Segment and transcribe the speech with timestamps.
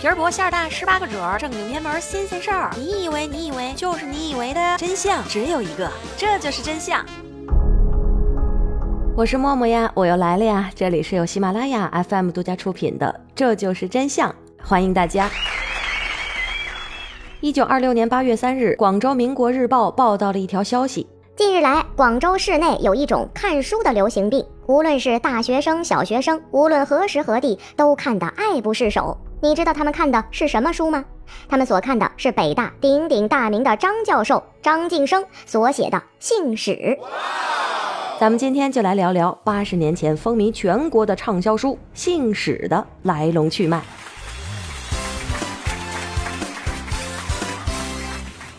[0.00, 2.70] 皮儿薄馅儿大，十八个褶儿，正经偏门新鲜事儿。
[2.74, 7.04] 你以为你以为就是你以为的真相只有一个，这就是真相。
[9.14, 10.70] 我是默默呀，我又来了呀。
[10.74, 14.30] 这里是由喜马拉雅 FM 独家出品的《这就是真相》，
[14.66, 15.28] 欢迎大家。
[17.42, 21.06] 一九二六年八月三日，广州《民国日报》报道了一条消息：
[21.36, 29.14] 近日来，广州市内有一种看书的流行病，无论是大学生、小学生，无论何时何地，都看得爱不释手。
[29.42, 31.02] 你知道他们看的是什么书吗？
[31.48, 36.72] 他们所看的是北大鼎鼎大名的张教授张晋生所写的《姓史》。
[38.20, 43.80] 咱们今天就来聊聊八十年前风靡全国的畅销书《姓史》的来龙去脉。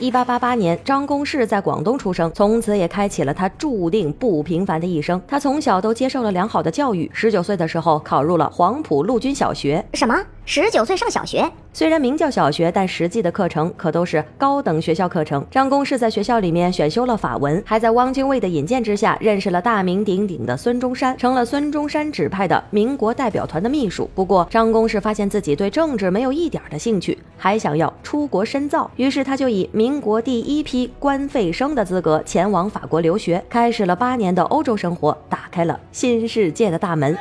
[0.00, 5.20] 一八八八年，张公士在广东出生，从此也开启了他注定不平凡的一生。
[5.26, 9.84] 他从小都接受了良好的教育，十九岁的时候考入了黄埔陆军小学。
[9.94, 10.16] 什么？
[10.44, 11.50] 十九岁上小学？
[11.78, 15.46] 虽然名叫小学，但实际的课程可都是高等学校课程。
[15.48, 24.10] 张公是在学校里面选修了法文，还在汪精卫的引荐之下认识了大名鼎鼎的孙中山，成了孙中山指派的民国代表团的秘书。
[24.12, 37.16] 不过，张公是发现自己对政治没有一点的兴趣，还想要出国深造，于是他就以民国第一批官费生的资格前往法国留学，开始了八年的欧洲生活，打开了新世界的大门。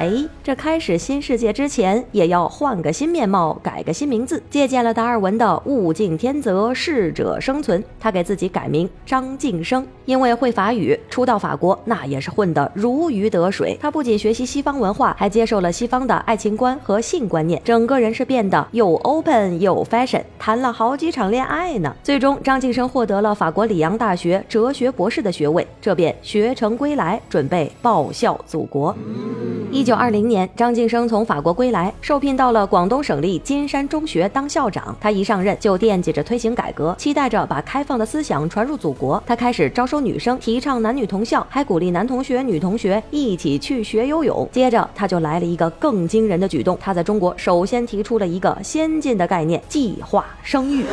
[0.00, 0.10] 哎，
[0.42, 4.42] 这开始新世界之前，也要换个新面貌，改个新名字。
[4.48, 9.86] 借鉴了达尔文的“物竞天择，适者生存”，他给自己改名张晋生。
[10.06, 13.76] 因为会法语，初到法国那也是混得如鱼得水。
[13.78, 21.94] 他不仅学习西方文化，还接受了西方的爱情观和性观念，整个人是变得又 open 又 fashion，谈了好几场恋爱呢。
[22.02, 28.96] 最终，张晋生获得了法国里昂大学哲学博士的学位，这便学成归来，准备报效祖国。
[29.72, 34.94] 一九二零年，张晋生从法国归来，受聘到了广东省立金山中学当校长。
[35.00, 39.22] 他一上任就惦记着推行改革，期待着把开放的思想传入祖国。
[39.24, 44.48] 他开始招收女生，提倡男女同校，还鼓励男同学、女同学一起去学游泳。
[44.50, 50.84] 接着，他就来了一个更惊人的举动，他在中国首先提出了一个先进的概念——计划生育。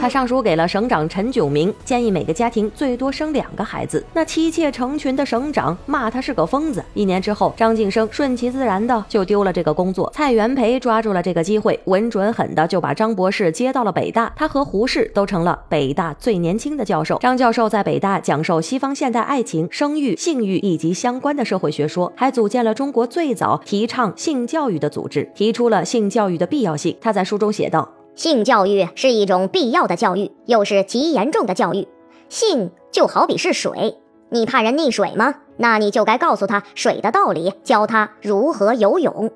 [0.00, 4.02] 他上书给了省长陈炯明，建议每个家庭最多生两个孩子。
[4.14, 6.82] 那妻妾成群的省长骂他是个疯子。
[6.94, 10.08] 一年之后，张晋生顺其自然的就丢了这个工作。
[10.14, 14.32] 蔡元培抓住了这个机会，稳准狠的就把张博士接到了北大。
[14.36, 17.18] 他和胡适都成了北大最年轻的教授。
[17.18, 26.96] 张教授在北大讲授西方现代爱情、生育、性欲以及相关的社会学说，还组建了中国最早提倡性教育的组织，提出了性教育的必要性。
[27.00, 27.92] 他在书中写道。
[28.14, 31.88] 性教育是一种必要的教育，又是极严重的教育。
[32.28, 33.96] 性就好比是水，
[34.32, 35.34] 你怕人溺水吗？
[35.58, 39.30] 那你就该告诉他水的道理，教他如何游泳。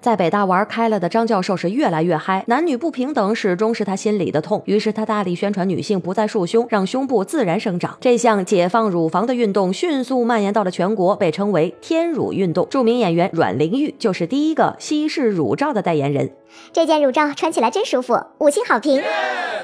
[0.00, 4.62] 在北大玩开了的张教授是越来越嗨，男女不平等始终是他心里的痛。
[4.64, 7.96] 于是他大力宣传女性不再束胸，让胸部自然生长。
[8.00, 12.66] 这项解放乳房的运动迅速蔓延到了全国，被称为“天乳运动”。
[12.70, 16.30] 著名演员阮玲玉就是第一个西式乳罩的代言人。
[16.72, 19.02] 这件乳罩穿起来真舒服，五星好评。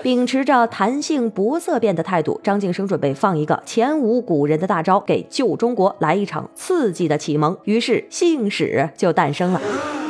[0.03, 7.57] 秉持着弹性不色变的态度，张晋生准备放一个前无古人的大招，给旧中国来一场刺激的启蒙。
[7.65, 9.61] 于是，姓史就诞生了。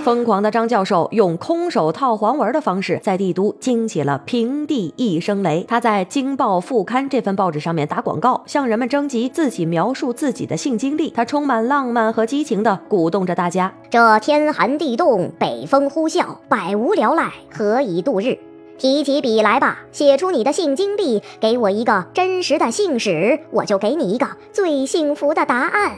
[0.04, 5.64] 疯狂的张教授用空手套黄文的方式，在帝都惊起了平地一声雷。
[5.66, 11.08] 他在《京报副刊》这份报纸上面打广告，向人们征集自己描述自己的性经历。
[11.08, 18.36] 他充满浪漫和激情地鼓动着大家：这天寒地冻，北风呼啸，百无聊赖，何以度日？
[18.76, 25.92] 提起笔来吧，写出你的性经历，给我一个真实的姓史，我就给你一个最幸福的答案。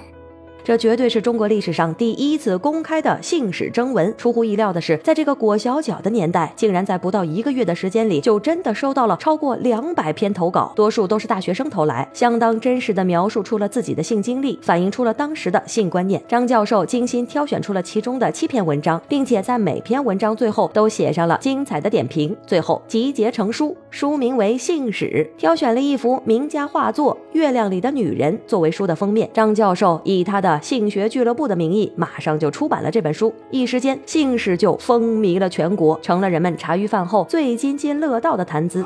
[0.66, 4.12] 这绝对是中国历史上第一次公开的姓史征文。
[4.19, 16.21] 出乎意料的是，在这个裹小脚的年代，竟然在不到一个月的时间里，就真的收到了超过两百篇投稿，多数都是大学生投来，相当真实的描述出了自己的性经历，反映出了当时的性观念。
[16.27, 25.30] 张教授精心挑选出了其中的七篇文章，并且在每篇文章最后都写上了精彩的点评，最后集结成书，书名为《姓史》。
[25.39, 29.30] 挑选了一幅名家画作《月亮里的女人》作为书的封面。
[29.33, 38.85] 张教授以他的性学俱乐部的名义，马上就出版了这本书，一时间姓氏就风靡了全国，成了人们茶余饭后最津津乐道的谈资。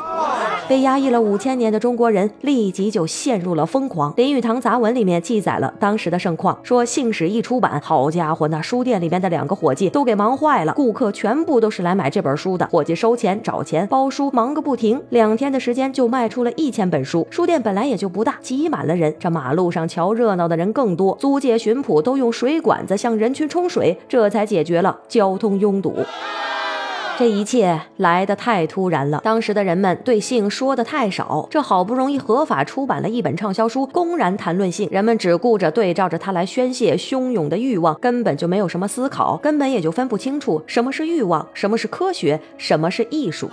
[0.71, 4.15] 被压抑了五千年的中国人立即就陷入了疯狂。
[4.17, 15.03] 林语堂杂文里面记载了当时的盛况，说姓史一出版，好家伙，那书店里面的两个伙计都给忙坏了，顾客全部都是来买这本书的，伙计收钱、找钱、包书，忙个不停。
[15.09, 19.13] 两天的时间就卖出了一千本书，书店本来也就不大，挤满了人。
[19.19, 25.97] 这马路上瞧热闹的人更多，租界巡捕都用水管子向人群冲水，这才解决了交通拥堵。
[27.21, 31.47] 这一切来得太突然了，当时的人们对性说的太少。
[31.51, 43.51] 这好不容易合法出版了一本畅销书，公然谈论性，人们只顾着对照着它来宣泄汹涌的欲望，根本就没有什么思考，根本也就分不清楚什么是欲望，什么是科学，什么是艺术。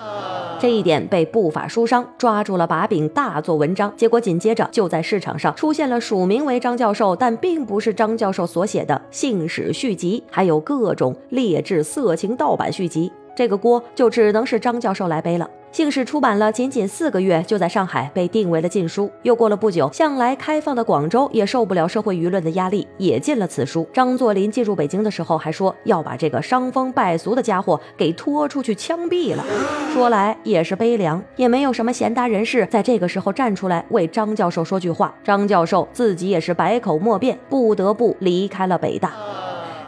[0.62, 3.92] 这一点被不法书商抓住了把柄，大做文章。
[3.98, 13.12] 结果紧接着就在市场上出现了署名为张教授，但并不是张教授所写的《性史续集》，还有各种劣质色情盗版续集。
[13.38, 15.46] 这个锅就只能是张教授来背了。
[15.78, 19.12] 《姓氏》出版了仅仅四个月，就在上海被定为了禁书。
[19.22, 23.88] 又过了不久，向来开放的广州也受不了社会舆论的压力，也禁了此书。
[23.94, 29.46] 张作霖进入北京的时候，还说要把这个伤风败俗的家伙给拖出去枪毙了。
[29.94, 35.14] 说来也是悲凉，也没有什么贤达人士在这个时候站出来为张教授说句话。
[35.24, 39.14] 张教授自己也是百口莫辩，不得不离开了北大。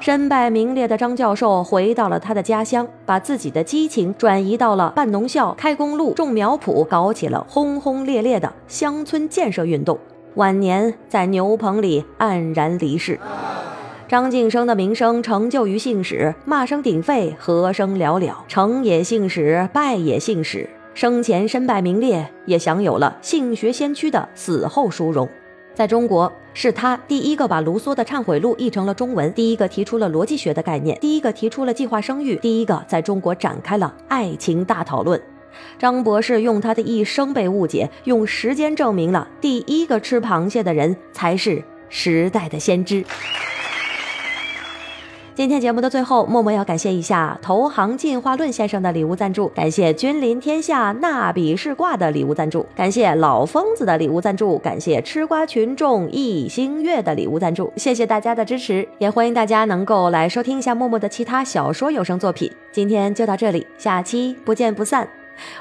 [0.02, 10.00] 身败名裂的张教授回到了他的家乡，把自己的激情转移到了办农校、开公路、种苗圃，搞起了轰轰烈烈的乡村建设运动。
[10.36, 13.20] 晚年在牛棚里黯然离世。
[14.08, 20.70] 张晋生的名声成就于姓史，骂声鼎沸，和声寥寥，成也姓史，败也姓史。
[20.94, 25.30] 生前身败名裂，也享有了性学先驱的死后殊荣。
[25.80, 35.22] 在中国，是他第一个把卢梭的《忏悔录》译成了中文，第一个提出了逻辑学的概念，第一个提出了计划生育，第一个在中国展开了爱情大讨论。
[35.78, 43.06] 张博士用他的一生被误解，用时间证明了第一个吃螃蟹的人才是时代的先知。
[45.40, 62.52] 今天节目的最后，默默要感谢一下投行进化论先生的礼物赞助，感谢君临天下纳比试卦的礼物赞助，感谢老疯子的礼物赞助，感谢吃瓜群众易星月的礼物赞助，谢谢大家的支持，也欢迎大家能够来收听一下默默的其他小说有声作品。
[62.74, 65.08] 今天就到这里，下期不见不散。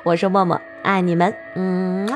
[0.03, 2.09] 我是默默，爱你们，嗯。